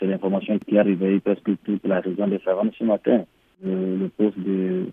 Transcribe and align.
C'est 0.00 0.06
l'information 0.06 0.58
qui 0.58 0.78
a 0.78 0.82
réveillé 0.82 1.20
presque 1.20 1.50
toute 1.62 1.86
la 1.86 2.00
région 2.00 2.26
de 2.26 2.38
Savanes 2.42 2.70
ce 2.78 2.84
matin. 2.84 3.24
Le, 3.62 4.08
poste 4.16 4.38
de 4.38 4.86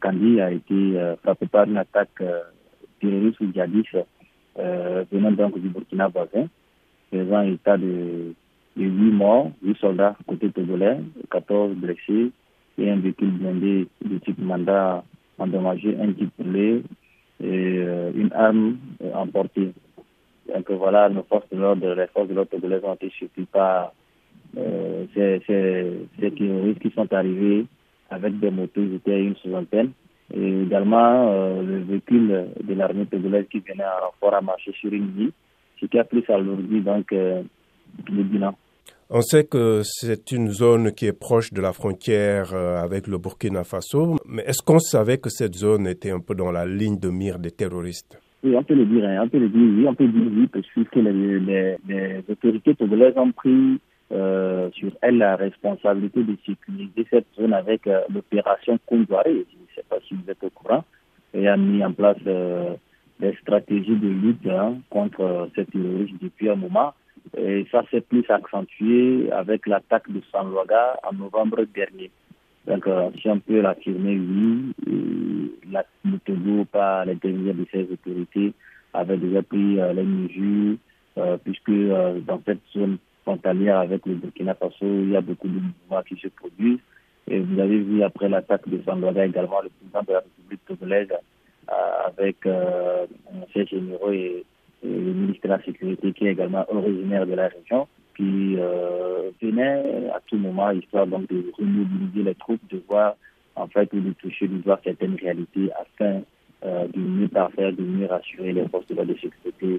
Kandi 0.00 0.40
a 0.40 0.52
été 0.52 0.94
frappé 1.24 1.46
par 1.46 1.64
une 1.64 1.76
attaque 1.76 2.22
terroriste 3.00 3.40
ou 3.40 3.52
djihadiste 3.52 3.96
venant 4.56 5.32
donc 5.32 5.58
du 5.60 5.68
Burkina 5.68 6.06
voisin, 6.06 6.46
faisant 7.10 7.42
état 7.42 7.76
de, 7.76 8.32
de 8.76 8.84
8 8.84 8.88
morts, 9.10 9.50
8 9.64 9.78
soldats 9.78 10.16
côté 10.28 10.50
togolais, 10.50 10.98
14 11.32 11.74
blessés 11.74 12.30
et 12.78 12.90
un 12.90 12.96
véhicule 12.96 13.32
blindé 13.32 13.88
de 14.04 14.18
type 14.18 14.38
mandat 14.38 15.02
endommagé, 15.38 15.96
un 16.00 16.12
type 16.12 16.30
poulet 16.36 16.82
et 17.42 17.82
une 18.14 18.30
arme 18.32 18.76
emportée. 19.14 19.72
Donc 20.54 20.70
voilà, 20.70 21.08
nos 21.08 21.24
forces 21.24 21.48
de 21.50 21.58
l'ordre, 21.58 21.92
les 21.94 22.06
forces 22.06 22.28
de 22.28 22.34
l'ordre 22.34 22.50
togolaises 22.50 22.84
ont 22.84 22.94
été 22.94 23.10
surpris 23.10 23.44
par 23.44 23.92
euh, 24.56 25.04
ces, 25.14 25.40
ces, 25.46 26.30
terroristes 26.30 26.80
qui 26.80 26.90
sont 26.90 27.12
arrivés 27.12 27.66
avec 28.10 28.38
des 28.40 28.50
motos, 28.50 28.80
ils 28.80 28.94
étaient 28.94 29.20
une 29.20 29.36
soixantaine. 29.36 29.90
Et 30.34 30.62
également 30.62 31.32
euh, 31.32 31.62
le 31.62 31.78
véhicule 31.84 32.48
de 32.62 32.74
l'armée 32.74 33.06
togolaise 33.06 33.46
qui 33.50 33.60
venait 33.60 33.84
en 33.84 34.06
renfort 34.06 34.34
à 34.34 34.40
marcher 34.40 34.72
sur 34.78 34.92
une 34.92 35.10
ville, 35.10 35.32
ce 35.80 35.86
qui 35.86 35.98
a 35.98 36.04
pris 36.04 36.24
à 36.28 36.40
donc 36.40 37.12
euh, 37.12 37.42
le 38.10 38.22
bilan. 38.22 38.54
On 39.10 39.22
sait 39.22 39.44
que 39.44 39.80
c'est 39.82 40.32
une 40.32 40.50
zone 40.50 40.92
qui 40.92 41.06
est 41.06 41.18
proche 41.18 41.50
de 41.52 41.62
la 41.62 41.72
frontière 41.72 42.54
avec 42.54 43.06
le 43.06 43.16
Burkina 43.16 43.64
Faso, 43.64 44.16
mais 44.26 44.42
est-ce 44.42 44.62
qu'on 44.62 44.78
savait 44.78 45.16
que 45.16 45.30
cette 45.30 45.54
zone 45.54 45.86
était 45.86 46.10
un 46.10 46.20
peu 46.20 46.34
dans 46.34 46.52
la 46.52 46.66
ligne 46.66 46.98
de 46.98 47.08
mire 47.08 47.38
des 47.38 47.50
terroristes? 47.50 48.20
Oui, 48.44 48.54
on 48.54 48.62
peut 48.62 48.74
le 48.74 48.84
dire, 48.84 49.04
hein. 49.04 49.22
on 49.24 49.28
peut 49.28 49.38
le 49.38 49.48
dire, 49.48 49.60
oui, 49.60 49.86
on 49.88 49.94
peut 49.94 50.06
dire 50.06 50.30
oui, 50.30 50.46
parce 50.46 50.66
que 50.66 51.00
les, 51.00 51.40
les, 51.40 51.76
les 51.88 52.22
autorités 52.28 52.74
togolaises 52.74 53.16
ont 53.16 53.32
pris 53.32 53.80
euh, 54.12 54.47
sur 54.88 54.98
elles 55.02 55.18
la 55.18 55.36
responsabilité 55.36 56.22
de 56.22 56.36
sécuriser 56.46 57.06
cette 57.10 57.26
zone 57.36 57.52
avec 57.52 57.86
euh, 57.86 58.00
l'opération 58.12 58.78
Kondouaré, 58.86 59.32
je 59.32 59.56
ne 59.56 59.66
sais 59.74 59.84
pas 59.88 59.98
si 60.06 60.14
vous 60.14 60.30
êtes 60.30 60.42
au 60.42 60.50
courant, 60.50 60.84
et 61.34 61.48
a 61.48 61.56
mis 61.56 61.84
en 61.84 61.92
place 61.92 62.16
euh, 62.26 62.74
des 63.20 63.34
stratégies 63.42 63.96
de 63.96 64.08
lutte 64.08 64.46
hein, 64.46 64.76
contre 64.90 65.20
euh, 65.20 65.46
cette 65.54 65.70
terrorisme 65.70 66.16
depuis 66.20 66.48
un 66.50 66.56
moment. 66.56 66.94
Et 67.36 67.66
ça 67.70 67.82
s'est 67.90 68.00
plus 68.00 68.24
accentué 68.30 69.30
avec 69.32 69.66
l'attaque 69.66 70.10
de 70.10 70.22
San 70.32 70.50
Luaga 70.50 70.98
en 71.02 71.14
novembre 71.14 71.64
dernier. 71.74 72.10
Donc, 72.66 72.88
si 73.20 73.28
on 73.28 73.38
peut 73.38 73.60
l'affirmer, 73.60 74.18
oui, 74.18 75.52
la, 75.70 75.84
le 76.04 76.18
Togo, 76.20 76.64
par 76.66 77.04
l'intermédiaire 77.04 77.54
de 77.54 77.66
ses 77.70 77.82
autorités, 77.92 78.52
avait 78.94 79.16
déjà 79.18 79.42
pris 79.42 79.76
les 79.76 80.02
mesures, 80.02 80.76
puisque 81.44 81.70
dans 82.26 82.40
cette 82.46 82.60
zone 82.74 82.98
frontalière 83.28 83.78
avec 83.78 84.06
le 84.06 84.14
Burkina 84.14 84.54
Faso, 84.54 84.74
il 84.82 85.10
y 85.10 85.16
a 85.16 85.20
beaucoup 85.20 85.48
de 85.48 85.60
mouvements 85.60 86.02
qui 86.08 86.16
se 86.16 86.28
produisent. 86.28 86.80
Et 87.30 87.40
vous 87.40 87.60
avez 87.60 87.78
vu 87.78 88.02
après 88.02 88.28
l'attaque 88.28 88.68
de 88.68 88.80
Sandoga 88.84 89.26
également 89.26 89.60
le 89.62 89.68
président 89.68 90.02
de 90.02 90.12
la 90.12 90.20
République 90.20 90.64
togolaise 90.66 91.08
avec 92.06 92.36
ses 93.52 93.66
généraux 93.66 94.12
et, 94.12 94.44
et, 94.82 94.88
le 94.88 95.12
ministre 95.12 95.42
de 95.44 95.48
la 95.48 95.62
Sécurité 95.62 96.12
qui 96.14 96.26
est 96.26 96.32
également 96.32 96.64
originaire 96.70 97.26
de 97.26 97.34
la 97.34 97.48
région 97.48 97.86
qui 98.18 98.56
euh, 98.58 99.30
venait 99.40 100.10
à 100.12 100.20
tout 100.26 100.36
moment, 100.36 100.70
histoire 100.72 101.06
donc 101.06 101.28
de 101.28 101.52
remobiliser 101.56 102.24
les 102.24 102.34
troupes, 102.34 102.60
de 102.68 102.82
voir 102.88 103.14
en 103.54 103.68
fait 103.68 103.88
ou 103.92 104.00
de 104.00 104.10
toucher 104.14 104.48
du 104.48 104.58
doigt 104.58 104.80
certaines 104.82 105.14
réalités 105.14 105.70
afin 105.80 106.22
euh, 106.64 106.88
de 106.88 106.98
mieux 106.98 107.28
parfaire, 107.28 107.72
de 107.72 107.82
mieux 107.82 108.06
rassurer 108.06 108.52
les 108.52 108.66
forces 108.68 108.86
de 108.88 109.14
sécurité 109.14 109.32
euh, 109.62 109.78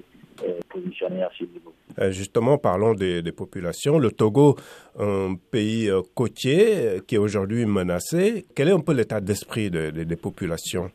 ce 1.38 1.44
niveau. 1.44 1.72
Euh, 1.98 2.10
justement, 2.10 2.58
parlons 2.58 2.94
des, 2.94 3.22
des, 3.22 3.32
populations. 3.32 3.98
Le 3.98 4.10
Togo, 4.10 4.56
un 4.98 5.34
pays 5.50 5.90
euh, 5.90 6.02
côtier 6.14 7.00
qui 7.06 7.16
est 7.16 7.18
aujourd'hui 7.18 7.66
menacé, 7.66 8.46
quel 8.54 8.68
est 8.68 8.72
un 8.72 8.80
peu 8.80 8.94
l'état 8.94 9.20
d'esprit 9.20 9.70
de, 9.70 9.90
de, 9.90 10.04
des 10.04 10.16
populations? 10.16 10.90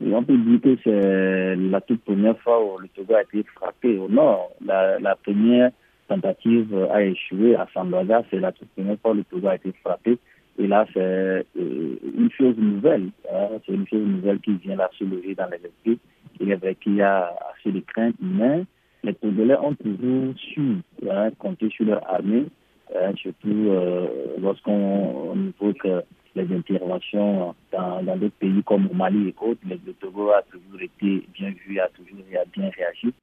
On 0.00 0.22
peut 0.22 0.36
dire 0.36 0.60
que 0.60 0.76
c'est 0.84 1.56
la 1.56 1.80
toute 1.80 2.02
première 2.02 2.38
fois 2.40 2.62
où 2.62 2.78
le 2.78 2.88
Togo 2.88 3.14
a 3.14 3.22
été 3.22 3.42
frappé 3.54 3.96
au 3.96 4.08
nord. 4.08 4.50
La, 4.64 4.98
la 4.98 5.16
première 5.16 5.70
tentative 6.08 6.88
a 6.92 7.02
échoué 7.02 7.54
à 7.56 7.66
Sandoga. 7.72 8.22
C'est 8.30 8.40
la 8.40 8.52
toute 8.52 8.68
première 8.70 8.98
fois 9.00 9.12
que 9.12 9.18
le 9.18 9.24
Togo 9.24 9.48
a 9.48 9.54
été 9.54 9.72
frappé. 9.82 10.18
Et 10.58 10.66
là, 10.66 10.86
c'est 10.92 11.00
euh, 11.00 11.44
une 12.16 12.30
chose 12.30 12.56
nouvelle. 12.56 13.08
Hein. 13.32 13.48
C'est 13.66 13.72
une 13.72 13.86
chose 13.88 14.06
nouvelle 14.06 14.40
qui 14.40 14.54
vient 14.54 14.76
là 14.76 14.88
se 14.96 15.04
loger 15.04 15.34
dans 15.34 15.46
les 15.46 15.56
esprits. 15.56 15.98
Il 16.40 16.50
est 16.50 16.56
vrai 16.56 16.74
qu'il 16.76 16.96
y 16.96 17.02
a 17.02 17.34
assez 17.52 17.72
de 17.72 17.80
craintes, 17.80 18.16
mais 18.20 18.64
les 19.34 19.48
Togolais 19.48 19.58
ont 19.58 19.74
toujours 19.74 20.34
su 20.36 20.76
hein, 21.10 21.30
compter 21.38 21.68
sur 21.70 21.86
leur 21.86 22.08
armée, 22.08 22.46
hein, 22.94 23.12
surtout 23.16 23.68
euh, 23.68 24.06
lorsqu'on 24.40 25.52
évoque 25.60 25.88
les 26.34 26.56
interventions 26.56 27.54
dans 27.72 28.16
d'autres 28.16 28.34
pays 28.38 28.62
comme 28.64 28.88
au 28.90 28.94
Mali 28.94 29.28
et 29.28 29.34
autres. 29.40 29.60
Le 29.68 29.92
Togo 29.94 30.30
a 30.30 30.42
toujours 30.42 30.80
été 30.80 31.26
bien 31.32 31.50
vu, 31.50 31.78
a 31.78 31.88
toujours 31.88 32.18
bien 32.52 32.70
réagi. 32.76 33.14